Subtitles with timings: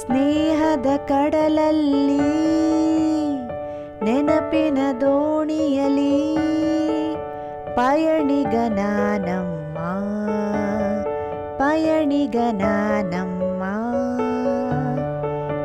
[0.00, 2.18] ಸ್ನೇಹದ ಕಡಲಲ್ಲಿ,
[4.04, 6.36] ನೆನಪಿನ ದೋಣಿಯಲಿ
[7.76, 9.78] ಪಯಣಿಗನಾನಮ್ಮ
[11.58, 13.62] ಪಯಣಿಗನಾನಮ್ಮ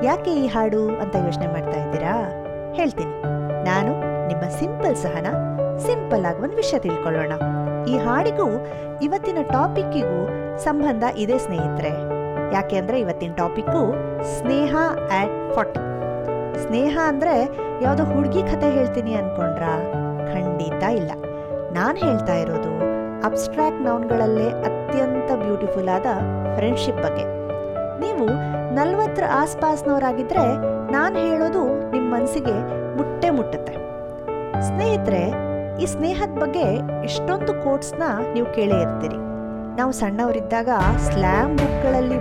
[0.06, 2.16] ಯಾಕೆ ಈ ಹಾಡು ಅಂತ ಯೋಚನೆ ಮಾಡ್ತಾ ಇದ್ದೀರಾ?
[2.74, 3.12] ಹೇಳ್ತೀನಿ.
[3.64, 5.28] ನಾನು ನಿಮ್ಮ ಸಿಂಪಲ್ ಸಹನ,
[5.88, 7.32] ಸಿಂಪಲ್ ಆಗಿ ಒಂದು ವಿಷಯ ತಿಳ್ಕೊಳ್ಳೋಣ.
[7.90, 8.50] ಈ ಹಾಡಿಗೂ
[9.02, 12.17] ಇವತ್ತಿನ ಟಾಪಿಕ್ಕಿಗೂ ಸಂಬಂಧ ಇದೆ ಸ್ನೇಹಿತರೆ.
[12.56, 13.82] ಯಾಕೆ ಅಂದರೆ ಇವತ್ತಿನ ಟಾಪಿಕ್ಕು
[14.38, 14.76] ಸ್ನೇಹ
[15.18, 15.82] ಆ್ಯಟ್ ಫಾರ್ಟಿ
[16.64, 17.36] ಸ್ನೇಹ ಅಂದರೆ
[17.84, 19.74] ಯಾವುದೋ ಹುಡುಗಿ ಕತೆ ಹೇಳ್ತೀನಿ ಅನ್ಕೊಂಡ್ರಾ?
[20.32, 21.12] ಖಂಡಿತ ಇಲ್ಲ.
[21.78, 22.72] ನಾನು ಹೇಳ್ತಾ ಇರೋದು
[23.28, 26.08] ಅಬ್ಸ್ಟ್ರಾಕ್ಟ್ ನೌನ್ಗಳಲ್ಲೇ ಅತ್ಯಂತ ಬ್ಯೂಟಿಫುಲ್ ಆದ
[26.56, 27.26] ಫ್ರೆಂಡ್ಶಿಪ್ ಬಗ್ಗೆ.
[28.04, 28.26] ನೀವು
[28.78, 30.46] ನಲ್ವತ್ತರ ಆಸ್ಪಾಸ್ನವರಾಗಿದ್ದರೆ
[30.96, 32.56] ನಾನು ಹೇಳೋದು ನಿಮ್ಮ ಮನಸ್ಸಿಗೆ
[32.98, 33.74] ಮುಟ್ಟೆ ಮುಟ್ಟುತ್ತೆ.
[34.68, 35.24] ಸ್ನೇಹಿತರೆ,
[35.82, 36.66] ಈ ಸ್ನೇಹದ ಬಗ್ಗೆ
[37.10, 39.20] ಎಷ್ಟೊಂದು ಕೋಟ್ಸ್ನ ನೀವು ಕೇಳೇ ಇರ್ತೀರಿ.
[39.80, 40.70] ನಾವು ಸಣ್ಣವರಿದ್ದಾಗ
[41.08, 42.20] ಸ್ಲ್ಯಾಮ್ ಬುಕ್ಗಳಲ್ಲಿ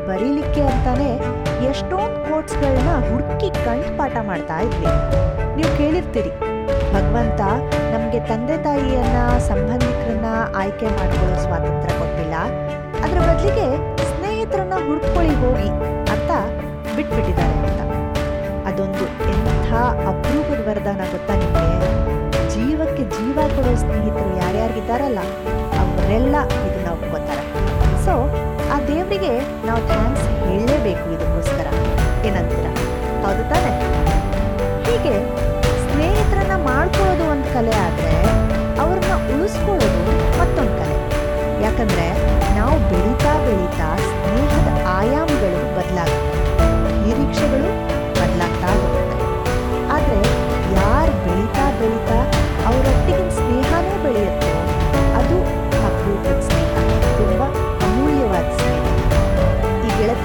[0.86, 1.12] ಅಂತಾನೆ
[1.68, 4.90] ಎಷ್ಟೊಂದು ಕೋಟ್ಸ್ಗಳನ್ನ ಹುಡುಕಿ ಕಂಠಪಾಠ ಮಾಡ್ತಾ ಇದ್ವಿ.
[5.56, 6.32] ನೀವು ಕೇಳಿರ್ತೀರಿ.
[6.94, 7.40] ಭಗವಂತ
[7.94, 12.36] ನಮಗೆ ತಂದೆ ತಾಯಿಯನ್ನ, ಸಂಬಂಧಿಕರನ್ನ ಆಯ್ಕೆ ಮಾಡ್ಕೊಳ್ಳೋ ಸ್ವಾತಂತ್ರ್ಯ ಕೊಟ್ಟಿಲ್ಲ.
[13.04, 13.66] ಅದರ ಬದಲಿಗೆ
[14.10, 15.68] ಸ್ನೇಹಿತರನ್ನ ಹುಡ್ಕೊಳ್ಳಿ ಹೋಗಿ
[16.14, 16.30] ಅಂತ
[16.96, 17.80] ಬಿಟ್ಬಿಟ್ಟಿದ್ದಾರೆ ಅಂತ.
[18.68, 19.72] ಅದೊಂದು ಎಂಥ
[20.12, 21.74] ಅಪರೂಪದ ವರದಾನ ಗೊತ್ತಾ ನಿಮಗೆ?
[22.54, 25.18] ಜೀವಕ್ಕೆ ಜೀವ ಕೊಡೋ ಸ್ನೇಹಿತರು ಯಾರ್ಯಾರಿಗಿದ್ದಾರಲ್ಲ
[25.82, 26.36] ಅವರೆಲ್ಲ
[26.68, 27.44] ಇದನ್ನ ಒಪ್ಕೋತಾರೆ.
[28.04, 28.14] ಸೊ
[28.74, 29.34] ಆ ದೇವರಿಗೆ
[29.66, 30.35] ನಾವು ಥ್ಯಾಂಕ್ಸ್
[30.86, 31.68] ಹೇಳಲೇಬೇಕು ಇದಕ್ಕೋಸ್ಕರ.
[32.28, 32.66] ಏನಂತೀರ?
[33.24, 33.72] ಹೌದು ತಾನೆ?
[34.86, 35.14] ಹೀಗೆ
[35.84, 38.05] ಸ್ನೇಹಿತರನ್ನ ಮಾಡ್ಕೊಳ್ಳೋದು ಒಂದು ಕಲೆ ಆದರೆ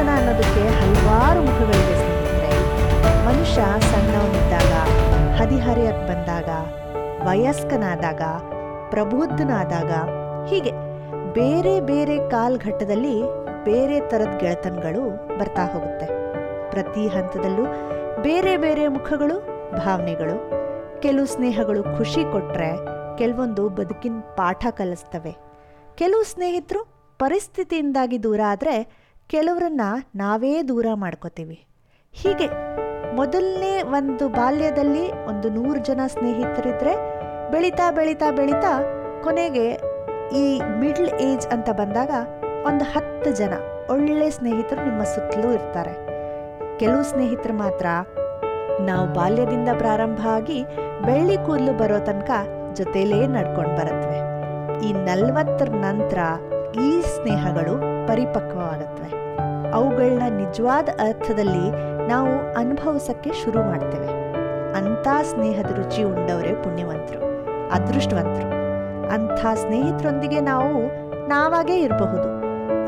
[0.02, 2.52] ಗೆಳೆತನ ಅನ್ನೋದಕ್ಕೆ ಹಲವಾರು ಮುಖಗಳಿವೆ ಸ್ನೇಹಿತರೆ.
[3.26, 4.74] ಮನುಷ್ಯ ಸಣ್ಣವನಿದ್ದಾಗ
[5.40, 6.50] ಹದಿಹರೆಯಕ್ಕೆ ಬಂದಾಗ,
[7.28, 8.22] ವಯಸ್ಕನಾದಾಗ,
[8.90, 9.92] ಪ್ರಬುದ್ಧನಾದಾಗ,
[10.48, 10.74] ಹೀಗೆ
[11.34, 13.16] ಬೇರೆ ಬೇರೆ ಕಾಲ್ಘಟ್ಟದಲ್ಲಿ
[13.64, 15.04] ಬೇರೆ ಥರದ ಗೆಳೆತನಗಳು
[15.40, 16.08] ಬರ್ತಾ ಹೋಗುತ್ತೆ.
[16.72, 17.66] ಪ್ರತಿ ಹಂತದಲ್ಲೂ
[18.24, 19.38] ಬೇರೆ ಬೇರೆ ಮುಖಗಳು,
[19.86, 20.38] ಭಾವನೆಗಳು,
[21.02, 22.72] ಕೆಲವು ಸ್ನೇಹಗಳು ಖುಷಿ ಕೊಟ್ಟರೆ
[23.18, 25.36] ಕೆಲವೊಂದು ಬದುಕಿನ ಪಾಠ ಕಲಿಸ್ತವೆ.
[25.96, 26.82] ಕೆಲವು ಸ್ನೇಹಿತರು
[27.20, 28.76] ಪರಿಸ್ಥಿತಿಯಿಂದಾಗಿ ದೂರ ಆದರೆ
[29.30, 29.82] ಕೆಲವರನ್ನ
[30.16, 31.58] ನಾವೇ ದೂರ ಮಾಡ್ಕೋತೀವಿ.
[32.14, 32.48] ಹೀಗೆ
[33.16, 36.94] ಮೊದಲನೇ ಒಂದು ಬಾಲ್ಯದಲ್ಲಿ ಒಂದು ನೂರು ಜನ ಸ್ನೇಹಿತರಿದ್ದರೆ
[37.52, 38.74] ಬೆಳೀತಾ ಬೆಳೀತಾ ಬೆಳೀತಾ
[39.24, 39.66] ಕೊನೆಗೆ
[40.38, 42.12] ಈ ಮಿಡ್ಲ್ ಏಜ್ ಅಂತ ಬಂದಾಗ
[42.66, 43.54] ಒಂದು ಹತ್ತು ಜನ
[43.90, 45.94] ಒಳ್ಳೆ ಸ್ನೇಹಿತರು ನಿಮ್ಮ ಸುತ್ತಲೂ ಇರ್ತಾರೆ.
[46.80, 47.86] ಕೆಲವು ಸ್ನೇಹಿತರು ಮಾತ್ರ
[48.82, 50.60] ನಾವು ಬಾಲ್ಯದಿಂದ ಪ್ರಾರಂಭ ಆಗಿ
[51.06, 52.32] ಬೆಳ್ಳಿ ಕೂದಲು ಬರೋ ತನಕ
[52.74, 54.20] ಜೊತೆಲೇ ನಡ್ಕೊಂಡು ಬರುತ್ತವೆ
[54.88, 56.20] ಈ ನಲ್ವತ್ತರ ನಂತರ
[56.76, 59.38] ಈ ಸ್ನೇಹಗಳು ಪರಿಪಕ್ವವಾಗುತ್ತವೆ.
[59.74, 61.72] ಅವುಗಳನ್ನ ನಿಜವಾದ ಅರ್ಥದಲ್ಲಿ
[62.08, 64.08] ನಾವು ಅನುಭವಿಸಕ್ಕೆ ಶುರು ಮಾಡ್ತೇವೆ.
[64.74, 67.20] ಅಂಥ ಸ್ನೇಹದ ರುಚಿ ಉಂಡವರೇ ಪುಣ್ಯವಂತರು,
[67.72, 68.62] ಅದೃಷ್ಟವಂತರು.
[69.10, 70.84] ಅಂಥ ಸ್ನೇಹಿತರೊಂದಿಗೆ ನಾವು
[71.28, 72.42] ನಾವಾಗೇ ಇರಬಹುದು.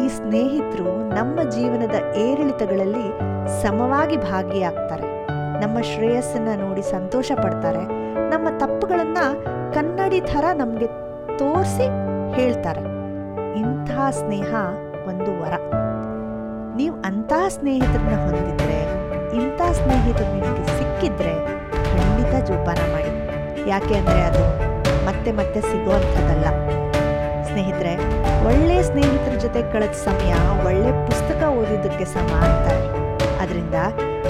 [0.05, 3.19] ಈ ಸ್ನೇಹಿತರು ನಮ್ಮ ಜೀವನದ ಏರಿಳಿತಗಳಲ್ಲಿ
[3.61, 5.27] ಸಮವಾಗಿ ಭಾಗಿಯಾಗ್ತಾರೆ.
[5.61, 7.83] ನಮ್ಮ ಶ್ರೇಯಸ್ಸನ್ನ ನೋಡಿ ಸಂತೋಷ ಪಡ್ತಾರೆ.
[8.29, 9.17] ನಮ್ಮ ತಪ್ಪುಗಳನ್ನ
[9.73, 10.87] ಕನ್ನಡಿ ಥರ ನಮಗೆ
[11.37, 11.87] ತೋರಿಸಿ
[12.35, 12.92] ಹೇಳ್ತಾರೆ.
[14.09, 14.55] ಸ್ನೇಹ
[15.07, 15.53] ಒಂದು ವರ.
[16.75, 18.79] ನೀವು ಅಂತಹ ಸ್ನೇಹಿತರನ್ನ ಹೊಂದಿದ್ರೆ,
[19.35, 21.33] ಇಂಥ ಸ್ನೇಹಿತರು ನಿಮಗೆ ಸಿಕ್ಕಿದ್ರೆ
[21.83, 23.13] ಖಂಡಿತ ಜೋಪಾನ ಮಾಡಿ.
[23.69, 24.73] ಯಾಕೆ ಅಂದರೆ ಅದು
[25.05, 26.45] ಮತ್ತೆ ಮತ್ತೆ ಸಿಗೋವಂಥದ್ದಲ್ಲ.
[27.43, 27.95] ಸ್ನೇಹಿತರೆ,
[28.45, 30.33] ಒಳ್ಳೆ ಸ್ನೇಹಿತರ ಜೊತೆ ಕಳೆದ ಸಮಯ
[30.65, 32.87] ಒಳ್ಳೆ ಪುಸ್ತಕ ಓದಿದ್ದಕ್ಕೆ ಸಮ ಅಂತಾರೆ
[33.39, 33.75] ಅದರಿಂದ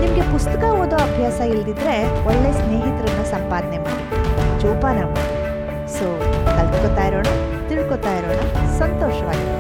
[0.02, 4.06] ನಿಮಗೆ ಪುಸ್ತಕ ಓದೋ ಅಭ್ಯಾಸ ಇಲ್ದಿದ್ರೆ ಒಳ್ಳೆ ಸ್ನೇಹಿತರನ್ನ ಸಂಪಾದನೆ ಮಾಡಿ,
[4.62, 5.44] ಜೋಪಾನ ಮಾಡಿ.
[5.94, 7.26] ಸೊ ಕಲ್ತ್ಕೋತಾ ಇರೋಣ,
[7.70, 8.40] ತಿಳ್ಕೊತಾ ಇರೋಣ
[8.80, 9.53] ಸಂತೋಷವಾಗಿ